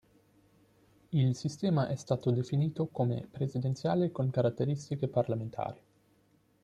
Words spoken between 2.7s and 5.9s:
come "presidenziale con caratteristiche parlamentari".